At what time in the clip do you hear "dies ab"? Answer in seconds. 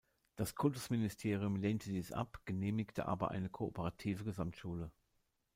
1.91-2.39